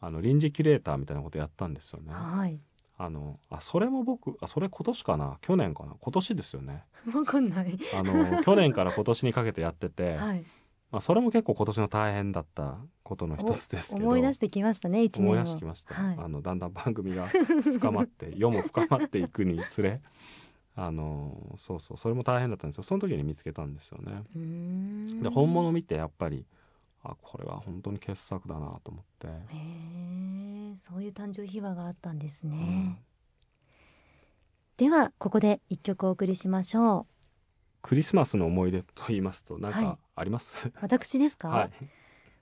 [0.02, 2.12] あの臨時キュレーターみたいなことやったんですよね。
[2.12, 2.60] はい。
[3.02, 5.38] あのあそれも僕あそれ今年かな？
[5.40, 5.94] 去年かな？
[5.98, 6.84] 今年ですよね。
[7.14, 7.78] わかんない。
[7.94, 10.44] あの去年から今年にかけてやってて、 はい、
[10.92, 14.06] まあそれも結構今年の大変だったことの一つですけど。
[14.06, 15.94] 思い出してきましたね一年思い出してきました。
[15.94, 20.02] はい、あのだんだん番組が深まって 世も深まっていくにつれ。
[20.76, 24.24] あのそうそうそれも大変だったんですよその時に見つけたんですよね。
[25.22, 26.44] で本物見てやっぱり
[27.02, 29.26] あこれは本当に傑作だなと思って。
[29.26, 29.30] へ
[30.72, 32.98] えそういう誕生秘話があったんですね、うん、
[34.76, 37.06] ではここで一曲お送りしましょう。
[37.82, 41.70] クリスマスの思い出と言いますと何かあります、はい、私ですか、はい、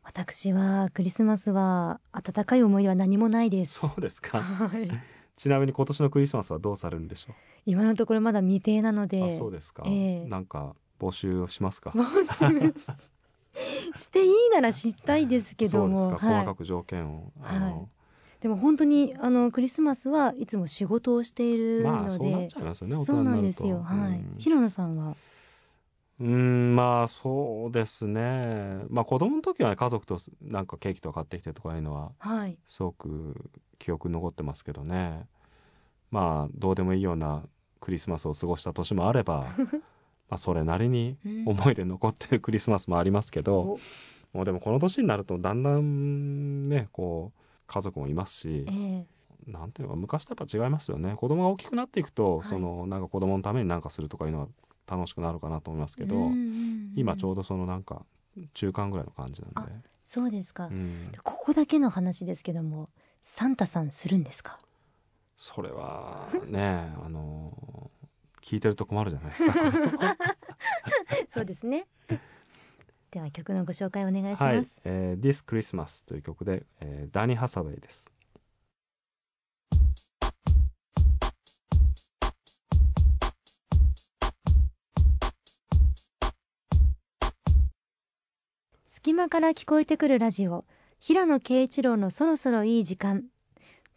[0.03, 3.75] 私はクリスマスは温かい思い出は何もないです。
[3.79, 4.91] そうですか、 はい、
[5.37, 7.35] ちなみに今年のクリスマスはどうされるんでしょう？
[7.67, 9.23] 今のところまだ未定なので。
[9.23, 11.91] あそうですか、えー、なんか募集をしますか？
[11.91, 12.75] 募集
[13.95, 17.89] していいなら知ったいですけども、はい、細かく条件を、はい、
[18.41, 23.83] でも本当にあのクリスマスはいつも仕事をしているので、まあ、そうなっちゃいますよねそうなんですよ。
[23.83, 25.17] はい、平野さんは？
[26.21, 28.81] うんまあそうですね。
[28.89, 33.37] まあ子供の時は、ね、家族となんかケーキとか買ってきてとかいうのは、はい、すごく
[33.79, 35.27] 記憶に残ってますけどね。
[36.11, 37.45] まあどうでもいいような
[37.81, 39.47] クリスマスを過ごした年もあれば
[40.29, 43.79] まあ、それなりに思い出残ってるクリスマスもありますけど、
[44.33, 49.05] もうでもこの年になるとだんだんねこう家族もいますし、えー、
[49.51, 51.15] なんていうか昔とやっぱ違いますよね。
[51.17, 54.49] 子供が大きくなっていくと、はい、そのなんか子供のために何かするとかいうのは
[54.87, 56.31] 楽しくなるかなと思いますけど、
[56.95, 58.05] 今ちょうどそのなんか
[58.55, 59.73] 中間ぐらいの感じなんで。
[60.03, 62.89] そうですか、うん、ここだけの話ですけども
[63.23, 64.59] サンタさんするんですか？
[65.37, 67.91] それはねあの
[68.41, 70.17] 聞いてると困るじゃないですか。
[71.29, 71.87] そうですね。
[73.11, 74.67] では曲のご紹介お願いします、はい。
[74.85, 78.11] えー、This Christmas という曲で、えー、ダニー・ハサウェイです。
[88.85, 90.65] 隙間から聞こえてくるラジオ。
[90.99, 93.25] 平野啓一郎のそろそろいい時間。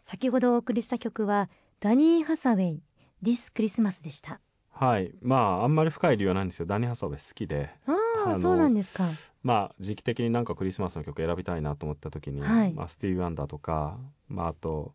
[0.00, 2.82] 先ほどお送りした曲はダニー・ハサウェイ
[3.22, 4.40] ディスクリスマスでした。
[4.70, 5.12] はい。
[5.22, 6.66] まああんまり深い理由はないんですよ。
[6.66, 7.70] ダニー・ハサウェイ好きで。
[7.86, 9.04] ああそうなんですか。
[9.44, 13.96] まあ時期的になんかクリスマスの曲選びたいなと思った時に、はい、まあ、スティーブ・アンダーとか、
[14.28, 14.92] まあ、あと、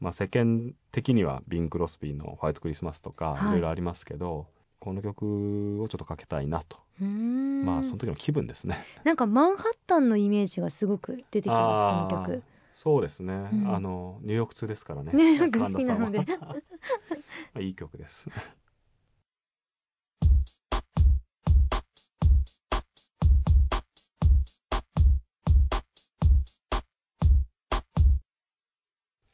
[0.00, 4.46] まあ、世間的にはビン・クロスビーの「ホワイトクリスマス」とか、い、ろいろありますけど
[4.78, 6.78] この曲をちょっとかけたいなと。
[7.00, 8.78] まあその時の気分ですね。
[9.04, 12.42] なんかマンハッタンのイメージがすごく出てきますこの曲
[12.80, 13.32] そうですね。
[13.34, 13.80] うあ。
[13.80, 15.10] の、ニューヨーク通ですからね。
[15.12, 16.20] ニューヨーク田きなので。
[16.20, 16.54] ま
[17.54, 18.30] あいい曲です。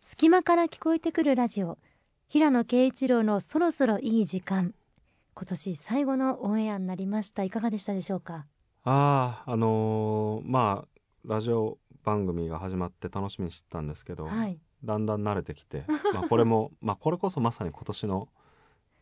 [0.00, 1.76] 隙間から聞こえてくるラジオ。
[2.28, 4.74] 平野啓一郎のそろそろいい時間。
[5.34, 7.42] 今年最後のオンエアになりました。
[7.44, 8.46] いかがでしたでしょうか？
[8.84, 10.86] ああ、あのーま
[11.24, 18.28] ラジオ番組が始まって楽しみにしてたんですけど、はい、だんだん慣れてきて、 まあ、これもまあこれこそまさに今年の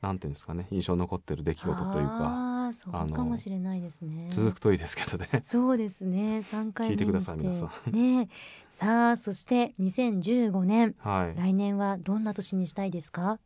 [0.01, 4.29] なんていうんですかね印象残ってる出来事というかそうかもしれないですね。
[4.31, 5.29] 続くといいですけどね。
[5.45, 6.39] そうですね。
[6.39, 7.93] 3回聞いてください皆さん。
[7.93, 8.29] ね。
[8.71, 13.39] さあそして2015年、はい、来年はどんな年にしたいですか？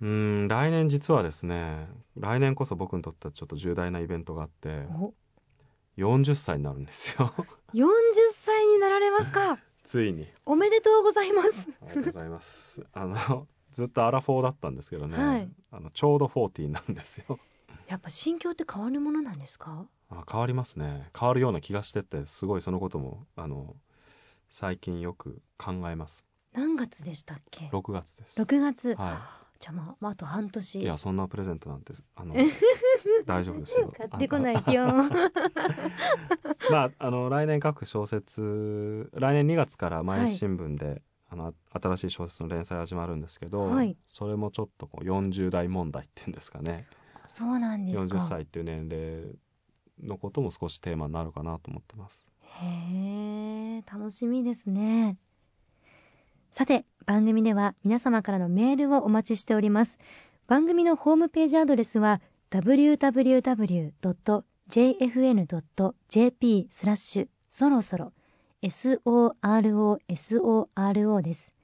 [0.00, 4.86] うん来年実はですね来年こそ僕にとってはちょっと重大なイベントがあって
[5.96, 7.32] 40歳になるんですよ
[7.76, 7.84] 40
[8.32, 9.58] 歳になられますか？
[9.84, 10.26] ついに。
[10.46, 11.78] おめでとうございます。
[11.82, 12.82] ありがとうございます。
[12.94, 17.38] あのずっとアラフォーだったんですけどね、はい、あのちょうど40なんですよ。
[17.86, 19.84] やっぱ心境って変わるものなんですか？
[20.08, 21.10] あ変わりますね。
[21.18, 23.76] 変わるような気がしててすごいそのこともあの
[24.48, 26.24] 最近よく考えます。
[26.54, 28.40] 何月でしたっけ？6月です。
[28.40, 30.80] 6月、はいじゃあまあ、あと半年。
[30.80, 32.34] いやそんなプレゼントなんてあの
[33.24, 33.92] 大丈夫ですよ。
[33.96, 34.86] 買ってこないよ。
[36.70, 46.86] まああの来年書く小説来年2月から毎日新聞で、はい、あの新しい小説の連載始まるんですけど、はい、それもちょっとこう40代問題っていうんですかね。
[47.26, 48.16] そうなんですか。
[48.16, 49.36] 40歳っていう年齢
[50.02, 52.26] のことも少しテーマになるかなと思ってます。
[52.42, 55.18] へえ楽しみですね
[56.50, 59.98] さて番組では皆様からのメールをお待ちしております
[60.46, 62.20] 番組のホームページアドレスは
[62.50, 63.46] www.jfn.jp
[66.70, 68.12] スラッシュそろそろ
[68.62, 70.00] SOROSORO
[71.22, 71.54] です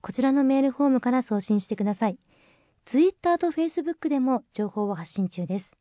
[0.00, 2.18] こちらのメールフォームから送信してください
[2.84, 5.76] ツイッターとフェイスブックでも情報を発信中です。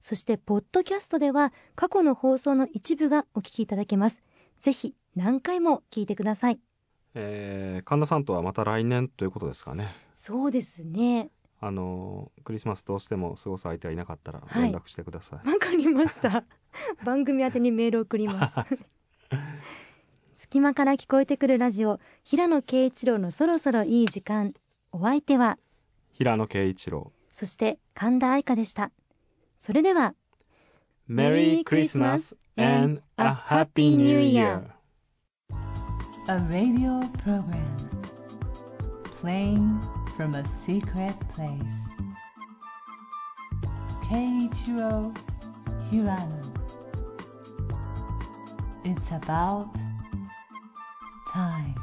[0.00, 4.22] そして、ポッドキャストでは過去の放送の一部がお聞きいただけます。
[4.58, 6.60] ぜひ何回も聞いてください。
[7.14, 9.94] えー、神田さんとはまた来年ということですかね。
[10.14, 11.30] そうですね。
[11.62, 15.46] あのクリスマスどうしても過ごす相手はいなかったら連絡してください。
[15.46, 16.44] わ、はい、かりました。
[17.04, 18.54] 番組宛にメール送ります。
[20.34, 24.54] 隙間から聞こえてくるラジオ平野啓一郎のそろそろいい時間。
[24.92, 25.56] お相手は
[26.12, 28.90] 平野啓一郎そして神田愛花でした
[29.56, 30.14] それでは
[31.08, 34.62] Merry Christmas and a Happy New Year
[36.28, 37.76] A radio program
[39.04, 39.80] playing
[40.16, 41.78] from a secret place.
[44.04, 45.16] Keiichiro
[45.90, 46.44] Hirano.
[48.84, 49.74] It's about
[51.32, 51.74] time